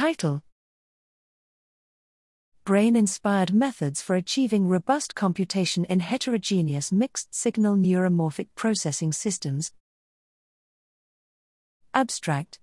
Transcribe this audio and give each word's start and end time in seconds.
Title 0.00 0.40
Brain 2.64 2.96
inspired 2.96 3.52
methods 3.52 4.00
for 4.00 4.16
achieving 4.16 4.66
robust 4.66 5.14
computation 5.14 5.84
in 5.84 6.00
heterogeneous 6.00 6.90
mixed 6.90 7.34
signal 7.34 7.76
neuromorphic 7.76 8.48
processing 8.54 9.12
systems. 9.12 9.72
Abstract 11.92 12.60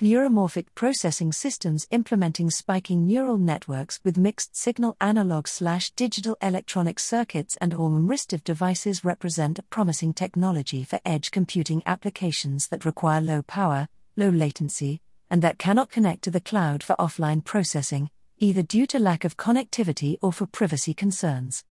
Neuromorphic 0.00 0.66
processing 0.74 1.30
systems 1.30 1.86
implementing 1.92 2.50
spiking 2.50 3.06
neural 3.06 3.38
networks 3.38 4.00
with 4.02 4.18
mixed 4.18 4.56
signal 4.56 4.96
analog 5.00 5.46
slash 5.46 5.92
digital 5.92 6.36
electronic 6.42 6.98
circuits 6.98 7.56
and 7.60 7.72
or 7.72 7.88
memristive 7.88 8.42
devices 8.42 9.04
represent 9.04 9.60
a 9.60 9.62
promising 9.62 10.12
technology 10.12 10.82
for 10.82 10.98
edge 11.04 11.30
computing 11.30 11.80
applications 11.86 12.66
that 12.66 12.84
require 12.84 13.20
low 13.20 13.40
power, 13.42 13.86
low 14.16 14.28
latency, 14.28 15.00
and 15.32 15.40
that 15.40 15.58
cannot 15.58 15.90
connect 15.90 16.22
to 16.22 16.30
the 16.30 16.42
cloud 16.42 16.82
for 16.82 16.94
offline 16.96 17.42
processing, 17.42 18.10
either 18.36 18.62
due 18.62 18.86
to 18.86 18.98
lack 18.98 19.24
of 19.24 19.38
connectivity 19.38 20.18
or 20.20 20.30
for 20.30 20.44
privacy 20.44 20.92
concerns. 20.92 21.64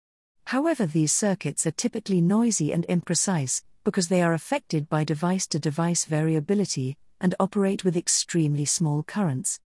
However, 0.46 0.86
these 0.86 1.12
circuits 1.12 1.66
are 1.66 1.70
typically 1.70 2.22
noisy 2.22 2.72
and 2.72 2.86
imprecise 2.88 3.62
because 3.84 4.08
they 4.08 4.22
are 4.22 4.32
affected 4.32 4.88
by 4.88 5.04
device 5.04 5.46
to 5.48 5.58
device 5.58 6.06
variability 6.06 6.96
and 7.20 7.34
operate 7.38 7.84
with 7.84 7.98
extremely 7.98 8.64
small 8.64 9.02
currents. 9.02 9.60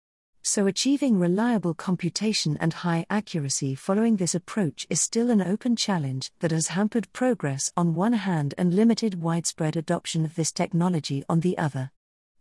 So, 0.42 0.68
achieving 0.68 1.20
reliable 1.20 1.74
computation 1.74 2.56
and 2.62 2.72
high 2.72 3.06
accuracy 3.10 3.76
following 3.76 4.16
this 4.16 4.34
approach 4.34 4.88
is 4.90 5.02
still 5.02 5.30
an 5.30 5.42
open 5.42 5.76
challenge 5.76 6.32
that 6.40 6.52
has 6.52 6.70
hampered 6.70 7.12
progress 7.12 7.74
on 7.76 7.94
one 7.94 8.14
hand 8.14 8.54
and 8.58 8.74
limited 8.74 9.22
widespread 9.22 9.76
adoption 9.76 10.24
of 10.24 10.36
this 10.36 10.54
technology 10.54 11.26
on 11.28 11.42
the 11.42 11.58
other. 11.58 11.92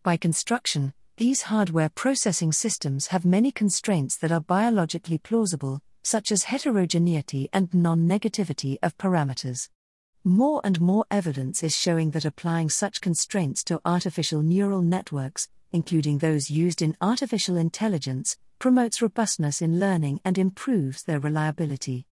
By 0.05 0.17
construction, 0.17 0.95
these 1.21 1.43
hardware 1.43 1.91
processing 1.91 2.51
systems 2.51 3.09
have 3.09 3.27
many 3.27 3.53
constraints 3.53 4.17
that 4.17 4.33
are 4.33 4.41
biologically 4.41 5.19
plausible, 5.19 5.83
such 6.03 6.33
as 6.33 6.45
heterogeneity 6.45 7.47
and 7.53 7.69
non 7.75 8.09
negativity 8.09 8.79
of 8.83 8.97
parameters. 8.97 9.69
More 10.25 10.63
and 10.65 10.81
more 10.81 11.05
evidence 11.11 11.63
is 11.63 11.77
showing 11.77 12.13
that 12.13 12.25
applying 12.25 12.71
such 12.71 13.03
constraints 13.03 13.63
to 13.65 13.83
artificial 13.85 14.41
neural 14.41 14.81
networks, 14.81 15.47
including 15.73 16.17
those 16.17 16.49
used 16.49 16.81
in 16.81 16.97
artificial 17.03 17.59
intelligence, 17.59 18.39
promotes 18.59 19.03
robustness 19.03 19.61
in 19.61 19.79
learning 19.79 20.21
and 20.25 20.39
improves 20.39 21.03
their 21.03 21.21
reliability. 21.21 22.07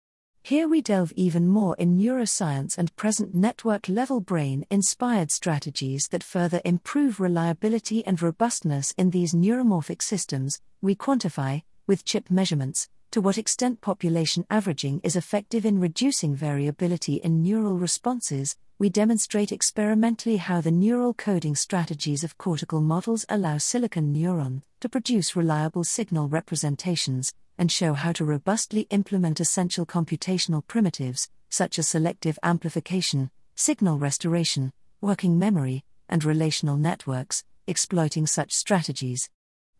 Here 0.46 0.68
we 0.68 0.80
delve 0.80 1.12
even 1.16 1.48
more 1.48 1.76
in 1.78 1.98
neuroscience 1.98 2.78
and 2.78 2.96
present 2.96 3.34
network 3.34 3.90
level 3.90 4.20
brain 4.20 4.64
inspired 4.70 5.32
strategies 5.32 6.08
that 6.10 6.22
further 6.24 6.62
improve 6.64 7.20
reliability 7.20 8.06
and 8.06 8.22
robustness 8.22 8.94
in 8.96 9.10
these 9.10 9.34
neuromorphic 9.34 10.04
systems. 10.04 10.62
We 10.84 10.96
quantify, 10.96 11.64
with 11.88 12.06
chip 12.06 12.30
measurements, 12.30 12.90
to 13.10 13.22
what 13.22 13.40
extent 13.40 13.82
population 13.82 14.46
averaging 14.52 15.02
is 15.04 15.16
effective 15.16 15.66
in 15.66 15.80
reducing 15.80 16.36
variability 16.36 17.16
in 17.16 17.42
neural 17.42 17.80
responses, 17.80 18.56
we 18.78 18.90
demonstrate 18.90 19.52
experimentally 19.52 20.38
how 20.38 20.62
the 20.62 20.70
neural 20.70 21.16
coding 21.16 21.56
strategies 21.56 22.24
of 22.24 22.38
cortical 22.38 22.82
models 22.82 23.26
allow 23.30 23.58
silicon 23.58 24.14
neuron 24.14 24.62
to 24.80 24.90
produce 24.90 25.36
reliable 25.36 25.84
signal 25.84 26.28
representations, 26.28 27.34
and 27.58 27.72
show 27.72 27.94
how 27.94 28.12
to 28.12 28.26
robustly 28.26 28.88
implement 28.90 29.40
essential 29.40 29.86
computational 29.86 30.66
primitives, 30.66 31.30
such 31.50 31.80
as 31.80 31.88
selective 31.88 32.38
amplification, 32.44 33.32
signal 33.56 33.98
restoration, 33.98 34.72
working 35.02 35.40
memory, 35.40 35.84
and 36.10 36.24
relational 36.24 36.78
networks, 36.78 37.44
exploiting 37.68 38.28
such 38.28 38.52
strategies 38.52 39.30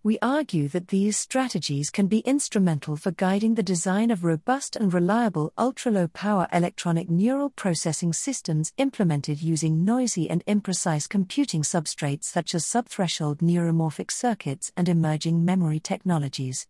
we 0.06 0.20
argue 0.22 0.68
that 0.68 0.90
these 0.90 1.18
strategies 1.18 1.90
can 1.90 2.06
be 2.06 2.20
instrumental 2.20 2.96
for 2.96 3.10
guiding 3.10 3.56
the 3.56 3.64
design 3.64 4.12
of 4.12 4.24
robust 4.24 4.76
and 4.76 4.94
reliable 4.94 5.52
ultra 5.58 5.92
low 5.92 6.08
power 6.08 6.48
electronic 6.54 7.10
neural 7.10 7.50
processing 7.50 8.14
systems 8.14 8.72
implemented 8.78 9.42
using 9.42 9.84
noisy 9.84 10.30
and 10.30 10.46
imprecise 10.46 11.10
computing 11.10 11.64
substrates 11.64 12.26
such 12.26 12.54
as 12.54 12.64
subthreshold 12.64 13.38
neuromorphic 13.38 14.12
circuits 14.12 14.72
and 14.78 14.88
emerging 14.88 15.44
memory 15.44 15.80
technologies. 15.80 16.68